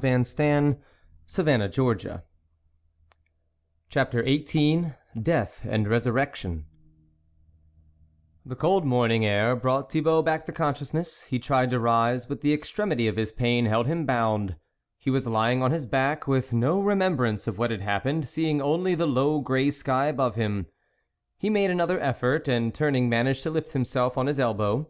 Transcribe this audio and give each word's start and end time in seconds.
88 0.00 0.22
THE 0.36 0.76
WOLF 1.38 1.38
LEADER 1.44 2.22
CHAPTER 3.88 4.22
XVIII 4.24 4.92
DEAJH 5.20 5.64
AND 5.64 5.88
RESURRECTION 5.88 6.66
cold 8.58 8.84
morning 8.84 9.24
air 9.26 9.56
brought 9.56 9.90
Thi 9.90 10.00
bault 10.00 10.24
back 10.24 10.46
to 10.46 10.52
consciousness; 10.52 11.24
he 11.24 11.40
tried 11.40 11.70
to 11.70 11.80
rise, 11.80 12.26
but 12.26 12.42
the 12.42 12.52
extremity 12.52 13.08
of 13.08 13.16
his 13.16 13.32
pain 13.32 13.66
held 13.66 13.88
him 13.88 14.06
bound. 14.06 14.54
He 14.98 15.10
was 15.10 15.26
lying 15.26 15.64
on 15.64 15.72
his 15.72 15.84
back, 15.86 16.28
with 16.28 16.52
no 16.52 16.78
remembrance 16.80 17.48
of 17.48 17.58
what 17.58 17.72
had 17.72 17.80
hap 17.80 18.04
pened, 18.04 18.24
seeing 18.28 18.62
only 18.62 18.94
the 18.94 19.04
low 19.08 19.40
grey 19.40 19.72
sky 19.72 20.04
above 20.06 20.36
him. 20.36 20.66
He 21.38 21.50
made 21.50 21.72
another 21.72 21.98
effort, 21.98 22.46
and 22.46 22.72
turn 22.72 22.94
ing 22.94 23.08
managed 23.08 23.42
to 23.42 23.50
lift 23.50 23.72
himself 23.72 24.16
on 24.16 24.28
his 24.28 24.38
elbow. 24.38 24.88